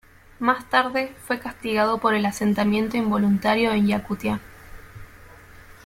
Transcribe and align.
Más 0.39 0.67
tarde, 0.67 1.13
fue 1.27 1.37
castigado 1.39 1.99
por 1.99 2.15
el 2.15 2.25
asentamiento 2.25 2.97
involuntario 2.97 3.71
en 3.71 3.85
Yakutia. 3.85 4.39